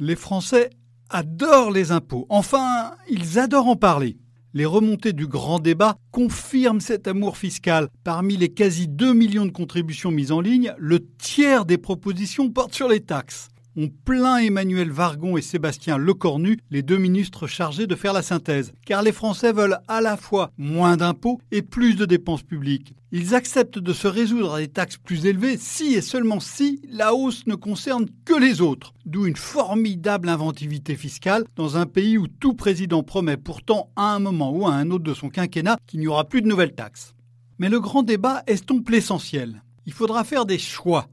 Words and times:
Les 0.00 0.16
Français 0.16 0.70
adorent 1.08 1.70
les 1.70 1.92
impôts. 1.92 2.26
Enfin, 2.28 2.94
ils 3.08 3.38
adorent 3.38 3.68
en 3.68 3.76
parler. 3.76 4.16
Les 4.52 4.64
remontées 4.64 5.12
du 5.12 5.26
grand 5.26 5.58
débat 5.58 5.96
confirment 6.10 6.80
cet 6.80 7.06
amour 7.06 7.36
fiscal. 7.36 7.88
Parmi 8.02 8.36
les 8.36 8.48
quasi 8.48 8.88
2 8.88 9.12
millions 9.12 9.46
de 9.46 9.50
contributions 9.50 10.10
mises 10.10 10.32
en 10.32 10.40
ligne, 10.40 10.74
le 10.78 11.06
tiers 11.16 11.64
des 11.64 11.78
propositions 11.78 12.50
portent 12.50 12.74
sur 12.74 12.88
les 12.88 13.00
taxes. 13.00 13.48
On 13.76 13.88
plaint 13.88 14.40
Emmanuel 14.40 14.92
Vargon 14.92 15.36
et 15.36 15.42
Sébastien 15.42 15.98
Lecornu, 15.98 16.58
les 16.70 16.82
deux 16.82 16.96
ministres 16.96 17.48
chargés 17.48 17.88
de 17.88 17.96
faire 17.96 18.12
la 18.12 18.22
synthèse, 18.22 18.72
car 18.86 19.02
les 19.02 19.10
Français 19.10 19.52
veulent 19.52 19.80
à 19.88 20.00
la 20.00 20.16
fois 20.16 20.52
moins 20.58 20.96
d'impôts 20.96 21.40
et 21.50 21.60
plus 21.60 21.96
de 21.96 22.04
dépenses 22.04 22.44
publiques. 22.44 22.94
Ils 23.10 23.34
acceptent 23.34 23.80
de 23.80 23.92
se 23.92 24.06
résoudre 24.06 24.54
à 24.54 24.60
des 24.60 24.68
taxes 24.68 24.98
plus 24.98 25.26
élevées 25.26 25.56
si 25.56 25.94
et 25.94 26.02
seulement 26.02 26.38
si 26.38 26.82
la 26.88 27.14
hausse 27.14 27.48
ne 27.48 27.56
concerne 27.56 28.06
que 28.24 28.38
les 28.38 28.60
autres. 28.60 28.94
D'où 29.06 29.26
une 29.26 29.34
formidable 29.34 30.28
inventivité 30.28 30.94
fiscale 30.94 31.44
dans 31.56 31.76
un 31.76 31.86
pays 31.86 32.16
où 32.16 32.28
tout 32.28 32.54
président 32.54 33.02
promet 33.02 33.36
pourtant 33.36 33.90
à 33.96 34.14
un 34.14 34.20
moment 34.20 34.52
ou 34.52 34.68
à 34.68 34.74
un 34.74 34.92
autre 34.92 35.04
de 35.04 35.14
son 35.14 35.30
quinquennat 35.30 35.78
qu'il 35.88 35.98
n'y 35.98 36.06
aura 36.06 36.28
plus 36.28 36.42
de 36.42 36.48
nouvelles 36.48 36.76
taxes. 36.76 37.14
Mais 37.58 37.68
le 37.68 37.80
grand 37.80 38.04
débat 38.04 38.44
estompe 38.46 38.88
l'essentiel? 38.88 39.62
Il 39.86 39.92
faudra 39.92 40.22
faire 40.24 40.46
des 40.46 40.58
choix 40.58 41.08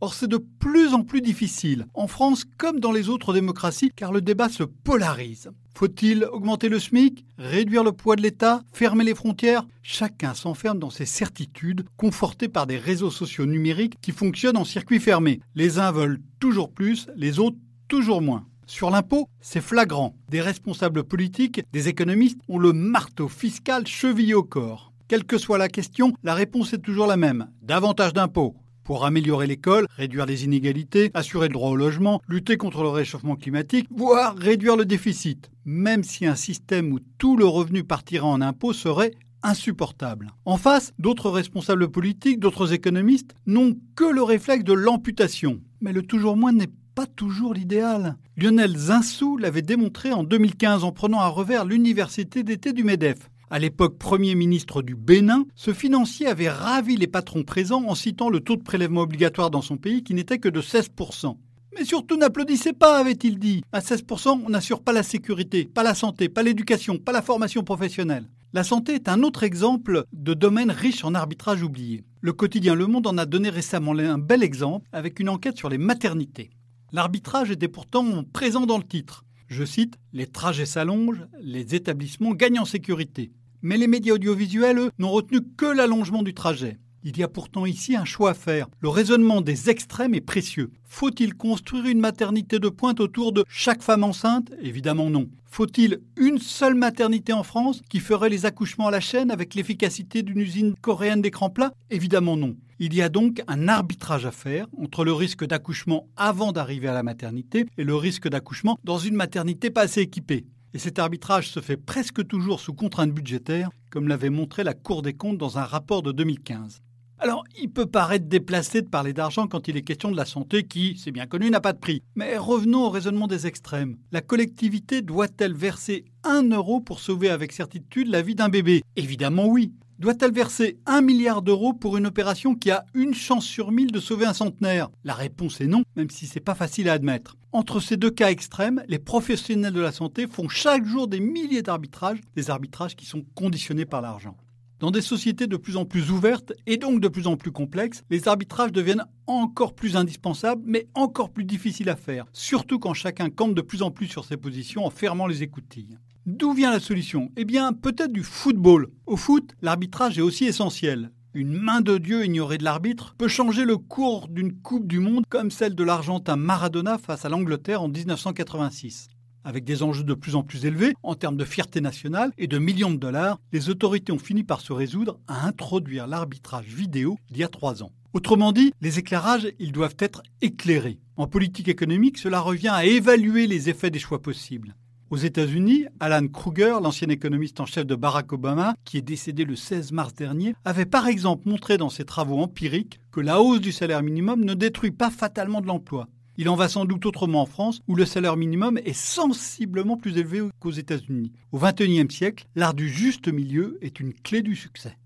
Or, 0.00 0.14
c'est 0.14 0.28
de 0.28 0.38
plus 0.58 0.94
en 0.94 1.02
plus 1.02 1.20
difficile, 1.20 1.86
en 1.92 2.06
France 2.06 2.44
comme 2.56 2.80
dans 2.80 2.92
les 2.92 3.08
autres 3.08 3.34
démocraties, 3.34 3.90
car 3.94 4.12
le 4.12 4.20
débat 4.20 4.48
se 4.48 4.62
polarise. 4.62 5.50
Faut-il 5.74 6.24
augmenter 6.24 6.68
le 6.68 6.78
SMIC, 6.78 7.24
réduire 7.36 7.84
le 7.84 7.92
poids 7.92 8.16
de 8.16 8.22
l'État, 8.22 8.62
fermer 8.72 9.04
les 9.04 9.14
frontières? 9.14 9.66
Chacun 9.82 10.34
s'enferme 10.34 10.78
dans 10.78 10.90
ses 10.90 11.06
certitudes, 11.06 11.84
confortées 11.96 12.48
par 12.48 12.66
des 12.66 12.78
réseaux 12.78 13.10
sociaux 13.10 13.46
numériques 13.46 13.94
qui 14.00 14.12
fonctionnent 14.12 14.56
en 14.56 14.64
circuit 14.64 14.98
fermé. 14.98 15.40
Les 15.54 15.78
uns 15.78 15.92
veulent 15.92 16.20
toujours 16.40 16.72
plus, 16.72 17.06
les 17.14 17.38
autres 17.38 17.58
toujours 17.86 18.22
moins. 18.22 18.46
Sur 18.66 18.90
l'impôt, 18.90 19.28
c'est 19.40 19.60
flagrant. 19.60 20.14
Des 20.30 20.40
responsables 20.40 21.04
politiques, 21.04 21.62
des 21.72 21.88
économistes 21.88 22.40
ont 22.48 22.58
le 22.58 22.72
marteau 22.72 23.28
fiscal 23.28 23.86
chevillé 23.86 24.34
au 24.34 24.42
corps. 24.42 24.92
Quelle 25.06 25.24
que 25.24 25.38
soit 25.38 25.58
la 25.58 25.68
question, 25.68 26.12
la 26.22 26.34
réponse 26.34 26.72
est 26.72 26.82
toujours 26.82 27.06
la 27.06 27.16
même. 27.16 27.48
Davantage 27.62 28.12
d'impôts 28.12 28.56
pour 28.88 29.04
améliorer 29.04 29.46
l'école, 29.46 29.86
réduire 29.98 30.24
les 30.24 30.44
inégalités, 30.44 31.10
assurer 31.12 31.48
le 31.48 31.52
droit 31.52 31.68
au 31.68 31.76
logement, 31.76 32.22
lutter 32.26 32.56
contre 32.56 32.82
le 32.82 32.88
réchauffement 32.88 33.36
climatique, 33.36 33.86
voire 33.90 34.34
réduire 34.34 34.76
le 34.76 34.86
déficit, 34.86 35.50
même 35.66 36.02
si 36.02 36.24
un 36.24 36.34
système 36.34 36.90
où 36.94 36.98
tout 37.18 37.36
le 37.36 37.44
revenu 37.44 37.84
partira 37.84 38.26
en 38.26 38.40
impôts 38.40 38.72
serait 38.72 39.10
insupportable. 39.42 40.30
En 40.46 40.56
face, 40.56 40.94
d'autres 40.98 41.28
responsables 41.28 41.90
politiques, 41.90 42.40
d'autres 42.40 42.72
économistes 42.72 43.34
n'ont 43.44 43.76
que 43.94 44.10
le 44.10 44.22
réflexe 44.22 44.64
de 44.64 44.72
l'amputation. 44.72 45.60
Mais 45.82 45.92
le 45.92 46.00
toujours 46.00 46.38
moins 46.38 46.52
n'est 46.52 46.72
pas 46.94 47.04
toujours 47.04 47.52
l'idéal. 47.52 48.16
Lionel 48.38 48.74
Zinsou 48.74 49.36
l'avait 49.36 49.60
démontré 49.60 50.14
en 50.14 50.24
2015 50.24 50.84
en 50.84 50.92
prenant 50.92 51.20
à 51.20 51.28
revers 51.28 51.66
l'université 51.66 52.42
d'été 52.42 52.72
du 52.72 52.84
MEDEF. 52.84 53.28
À 53.50 53.58
l'époque 53.58 53.96
Premier 53.96 54.34
ministre 54.34 54.82
du 54.82 54.94
Bénin, 54.94 55.46
ce 55.54 55.72
financier 55.72 56.26
avait 56.26 56.50
ravi 56.50 56.96
les 56.98 57.06
patrons 57.06 57.44
présents 57.44 57.84
en 57.86 57.94
citant 57.94 58.28
le 58.28 58.40
taux 58.40 58.56
de 58.56 58.62
prélèvement 58.62 59.00
obligatoire 59.00 59.50
dans 59.50 59.62
son 59.62 59.78
pays 59.78 60.02
qui 60.02 60.12
n'était 60.12 60.38
que 60.38 60.50
de 60.50 60.60
16%. 60.60 61.34
Mais 61.74 61.86
surtout 61.86 62.18
n'applaudissez 62.18 62.74
pas, 62.74 62.98
avait-il 62.98 63.38
dit. 63.38 63.62
À 63.72 63.80
16%, 63.80 64.42
on 64.44 64.50
n'assure 64.50 64.82
pas 64.82 64.92
la 64.92 65.02
sécurité, 65.02 65.64
pas 65.64 65.82
la 65.82 65.94
santé, 65.94 66.28
pas 66.28 66.42
l'éducation, 66.42 66.98
pas 66.98 67.12
la 67.12 67.22
formation 67.22 67.62
professionnelle. 67.62 68.28
La 68.52 68.64
santé 68.64 68.92
est 68.92 69.08
un 69.08 69.22
autre 69.22 69.44
exemple 69.44 70.04
de 70.12 70.34
domaine 70.34 70.70
riche 70.70 71.02
en 71.04 71.14
arbitrage 71.14 71.62
oublié. 71.62 72.04
Le 72.20 72.34
quotidien 72.34 72.74
Le 72.74 72.86
Monde 72.86 73.06
en 73.06 73.16
a 73.16 73.24
donné 73.24 73.48
récemment 73.48 73.96
un 73.96 74.18
bel 74.18 74.42
exemple 74.42 74.86
avec 74.92 75.20
une 75.20 75.30
enquête 75.30 75.56
sur 75.56 75.70
les 75.70 75.78
maternités. 75.78 76.50
L'arbitrage 76.92 77.50
était 77.50 77.68
pourtant 77.68 78.24
présent 78.30 78.66
dans 78.66 78.78
le 78.78 78.84
titre. 78.84 79.24
Je 79.48 79.64
cite, 79.64 79.96
Les 80.12 80.26
trajets 80.26 80.66
s'allongent, 80.66 81.26
les 81.40 81.74
établissements 81.74 82.32
gagnent 82.32 82.60
en 82.60 82.66
sécurité. 82.66 83.32
Mais 83.62 83.76
les 83.76 83.88
médias 83.88 84.14
audiovisuels, 84.14 84.78
eux, 84.78 84.90
n'ont 84.98 85.10
retenu 85.10 85.40
que 85.56 85.66
l'allongement 85.66 86.22
du 86.22 86.34
trajet. 86.34 86.78
Il 87.04 87.16
y 87.16 87.22
a 87.22 87.28
pourtant 87.28 87.64
ici 87.64 87.96
un 87.96 88.04
choix 88.04 88.30
à 88.30 88.34
faire. 88.34 88.66
Le 88.80 88.88
raisonnement 88.88 89.40
des 89.40 89.70
extrêmes 89.70 90.14
est 90.14 90.20
précieux. 90.20 90.72
Faut-il 90.84 91.34
construire 91.34 91.86
une 91.86 92.00
maternité 92.00 92.58
de 92.58 92.68
pointe 92.68 93.00
autour 93.00 93.32
de 93.32 93.44
chaque 93.48 93.82
femme 93.82 94.04
enceinte? 94.04 94.50
Évidemment 94.60 95.08
non. 95.08 95.28
Faut-il 95.46 96.00
une 96.16 96.38
seule 96.38 96.74
maternité 96.74 97.32
en 97.32 97.44
France 97.44 97.82
qui 97.88 98.00
ferait 98.00 98.28
les 98.28 98.46
accouchements 98.46 98.88
à 98.88 98.90
la 98.90 99.00
chaîne 99.00 99.30
avec 99.30 99.54
l'efficacité 99.54 100.22
d'une 100.22 100.40
usine 100.40 100.74
coréenne 100.80 101.22
d'écran 101.22 101.50
plat? 101.50 101.72
Évidemment 101.90 102.36
non. 102.36 102.56
Il 102.80 102.94
y 102.94 103.02
a 103.02 103.08
donc 103.08 103.42
un 103.48 103.68
arbitrage 103.68 104.26
à 104.26 104.30
faire 104.30 104.66
entre 104.80 105.04
le 105.04 105.12
risque 105.12 105.44
d'accouchement 105.44 106.08
avant 106.16 106.52
d'arriver 106.52 106.88
à 106.88 106.94
la 106.94 107.02
maternité 107.02 107.66
et 107.76 107.84
le 107.84 107.96
risque 107.96 108.28
d'accouchement 108.28 108.78
dans 108.84 108.98
une 108.98 109.16
maternité 109.16 109.70
pas 109.70 109.82
assez 109.82 110.00
équipée. 110.00 110.46
Et 110.74 110.78
cet 110.78 110.98
arbitrage 110.98 111.50
se 111.50 111.60
fait 111.60 111.78
presque 111.78 112.26
toujours 112.26 112.60
sous 112.60 112.74
contrainte 112.74 113.12
budgétaire, 113.12 113.70
comme 113.90 114.08
l'avait 114.08 114.30
montré 114.30 114.64
la 114.64 114.74
Cour 114.74 115.02
des 115.02 115.14
comptes 115.14 115.38
dans 115.38 115.58
un 115.58 115.64
rapport 115.64 116.02
de 116.02 116.12
2015. 116.12 116.82
Alors, 117.20 117.42
il 117.60 117.68
peut 117.68 117.86
paraître 117.86 118.26
déplacé 118.28 118.80
de 118.80 118.88
parler 118.88 119.12
d'argent 119.12 119.48
quand 119.48 119.66
il 119.66 119.76
est 119.76 119.82
question 119.82 120.12
de 120.12 120.16
la 120.16 120.24
santé 120.24 120.64
qui, 120.64 120.96
c'est 121.02 121.10
bien 121.10 121.26
connu, 121.26 121.50
n'a 121.50 121.60
pas 121.60 121.72
de 121.72 121.78
prix. 121.78 122.02
Mais 122.14 122.38
revenons 122.38 122.84
au 122.84 122.90
raisonnement 122.90 123.26
des 123.26 123.46
extrêmes. 123.46 123.96
La 124.12 124.20
collectivité 124.20 125.02
doit-elle 125.02 125.54
verser 125.54 126.04
un 126.22 126.44
euro 126.50 126.80
pour 126.80 127.00
sauver 127.00 127.30
avec 127.30 127.52
certitude 127.52 128.08
la 128.08 128.22
vie 128.22 128.36
d'un 128.36 128.48
bébé? 128.48 128.82
Évidemment 128.94 129.46
oui. 129.46 129.72
Doit-elle 129.98 130.30
verser 130.30 130.78
un 130.86 131.00
milliard 131.00 131.42
d'euros 131.42 131.72
pour 131.72 131.96
une 131.96 132.06
opération 132.06 132.54
qui 132.54 132.70
a 132.70 132.84
une 132.94 133.14
chance 133.14 133.44
sur 133.44 133.72
mille 133.72 133.90
de 133.90 133.98
sauver 133.98 134.26
un 134.26 134.32
centenaire? 134.32 134.90
La 135.02 135.12
réponse 135.12 135.60
est 135.60 135.66
non, 135.66 135.82
même 135.96 136.08
si 136.08 136.28
c'est 136.28 136.38
pas 136.38 136.54
facile 136.54 136.88
à 136.88 136.92
admettre. 136.92 137.36
Entre 137.50 137.80
ces 137.80 137.96
deux 137.96 138.12
cas 138.12 138.30
extrêmes, 138.30 138.80
les 138.86 139.00
professionnels 139.00 139.72
de 139.72 139.80
la 139.80 139.90
santé 139.90 140.28
font 140.28 140.48
chaque 140.48 140.84
jour 140.84 141.08
des 141.08 141.18
milliers 141.18 141.62
d'arbitrages, 141.62 142.20
des 142.36 142.48
arbitrages 142.48 142.94
qui 142.94 143.06
sont 143.06 143.24
conditionnés 143.34 143.86
par 143.86 144.00
l'argent. 144.00 144.36
Dans 144.80 144.92
des 144.92 145.02
sociétés 145.02 145.48
de 145.48 145.56
plus 145.56 145.76
en 145.76 145.84
plus 145.84 146.12
ouvertes 146.12 146.52
et 146.66 146.76
donc 146.76 147.00
de 147.00 147.08
plus 147.08 147.26
en 147.26 147.36
plus 147.36 147.50
complexes, 147.50 148.04
les 148.10 148.28
arbitrages 148.28 148.70
deviennent 148.70 149.04
encore 149.26 149.74
plus 149.74 149.96
indispensables, 149.96 150.62
mais 150.64 150.86
encore 150.94 151.30
plus 151.30 151.44
difficiles 151.44 151.88
à 151.88 151.96
faire, 151.96 152.26
surtout 152.32 152.78
quand 152.78 152.94
chacun 152.94 153.28
campe 153.28 153.54
de 153.54 153.60
plus 153.60 153.82
en 153.82 153.90
plus 153.90 154.06
sur 154.06 154.24
ses 154.24 154.36
positions 154.36 154.86
en 154.86 154.90
fermant 154.90 155.26
les 155.26 155.42
écoutilles. 155.42 155.98
D'où 156.26 156.52
vient 156.52 156.70
la 156.70 156.78
solution? 156.78 157.32
Eh 157.36 157.44
bien, 157.44 157.72
peut-être 157.72 158.12
du 158.12 158.22
football. 158.22 158.88
Au 159.06 159.16
foot, 159.16 159.50
l'arbitrage 159.62 160.16
est 160.16 160.22
aussi 160.22 160.44
essentiel. 160.44 161.10
Une 161.34 161.54
main 161.54 161.80
de 161.80 161.98
Dieu 161.98 162.24
ignorée 162.24 162.58
de 162.58 162.64
l'arbitre 162.64 163.16
peut 163.18 163.28
changer 163.28 163.64
le 163.64 163.78
cours 163.78 164.28
d'une 164.28 164.60
Coupe 164.60 164.86
du 164.86 165.00
Monde 165.00 165.24
comme 165.28 165.50
celle 165.50 165.74
de 165.74 165.84
l'Argentin 165.84 166.36
Maradona 166.36 166.98
face 166.98 167.24
à 167.24 167.28
l'Angleterre 167.28 167.82
en 167.82 167.88
1986. 167.88 169.08
Avec 169.44 169.64
des 169.64 169.82
enjeux 169.82 170.04
de 170.04 170.14
plus 170.14 170.34
en 170.36 170.42
plus 170.42 170.66
élevés 170.66 170.94
en 171.02 171.14
termes 171.14 171.36
de 171.36 171.44
fierté 171.44 171.80
nationale 171.80 172.32
et 172.38 172.46
de 172.46 172.58
millions 172.58 172.90
de 172.90 172.96
dollars, 172.96 173.38
les 173.52 173.70
autorités 173.70 174.12
ont 174.12 174.18
fini 174.18 174.44
par 174.44 174.60
se 174.60 174.72
résoudre 174.72 175.18
à 175.26 175.46
introduire 175.46 176.06
l'arbitrage 176.06 176.66
vidéo 176.66 177.16
il 177.30 177.38
y 177.38 177.44
a 177.44 177.48
trois 177.48 177.82
ans. 177.82 177.92
Autrement 178.14 178.52
dit, 178.52 178.72
les 178.80 178.98
éclairages, 178.98 179.48
ils 179.58 179.72
doivent 179.72 179.96
être 179.98 180.22
éclairés. 180.40 180.98
En 181.16 181.26
politique 181.26 181.68
économique, 181.68 182.18
cela 182.18 182.40
revient 182.40 182.68
à 182.68 182.84
évaluer 182.84 183.46
les 183.46 183.68
effets 183.68 183.90
des 183.90 183.98
choix 183.98 184.22
possibles. 184.22 184.74
Aux 185.10 185.16
États-Unis, 185.16 185.86
Alan 186.00 186.26
Kruger, 186.28 186.76
l'ancien 186.82 187.08
économiste 187.08 187.60
en 187.60 187.66
chef 187.66 187.86
de 187.86 187.94
Barack 187.94 188.30
Obama, 188.32 188.74
qui 188.84 188.98
est 188.98 189.02
décédé 189.02 189.46
le 189.46 189.56
16 189.56 189.92
mars 189.92 190.14
dernier, 190.14 190.54
avait 190.66 190.84
par 190.84 191.06
exemple 191.06 191.48
montré 191.48 191.78
dans 191.78 191.88
ses 191.88 192.04
travaux 192.04 192.40
empiriques 192.40 193.00
que 193.10 193.20
la 193.20 193.40
hausse 193.40 193.60
du 193.60 193.72
salaire 193.72 194.02
minimum 194.02 194.44
ne 194.44 194.52
détruit 194.52 194.90
pas 194.90 195.10
fatalement 195.10 195.62
de 195.62 195.66
l'emploi. 195.66 196.08
Il 196.40 196.48
en 196.48 196.54
va 196.54 196.68
sans 196.68 196.84
doute 196.84 197.04
autrement 197.04 197.42
en 197.42 197.46
France, 197.46 197.80
où 197.88 197.96
le 197.96 198.06
salaire 198.06 198.36
minimum 198.36 198.78
est 198.84 198.92
sensiblement 198.92 199.96
plus 199.96 200.16
élevé 200.16 200.40
qu'aux 200.60 200.70
États-Unis. 200.70 201.32
Au 201.50 201.58
XXIe 201.58 202.06
siècle, 202.08 202.46
l'art 202.54 202.74
du 202.74 202.88
juste 202.88 203.26
milieu 203.26 203.76
est 203.82 203.98
une 203.98 204.14
clé 204.14 204.40
du 204.40 204.54
succès. 204.54 204.96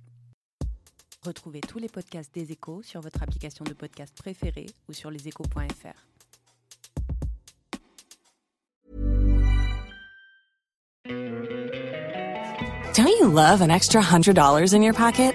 Retrouvez 1.24 1.60
tous 1.60 1.78
les 1.78 1.89
podcasts 1.89 2.34
des 2.34 2.53
échos 2.53 2.83
sur 2.83 3.01
votre 3.01 3.22
application 3.22 3.65
de 3.65 3.72
podcast 3.72 4.15
préférée 4.15 4.66
ou 4.91 4.92
sur 4.92 5.10
leséchos.fr. 5.10 6.06
Don't 12.95 13.09
you 13.09 13.28
love 13.28 13.62
an 13.62 13.71
extra 13.71 14.03
$100 14.03 14.74
in 14.74 14.83
your 14.83 14.92
pocket? 14.92 15.34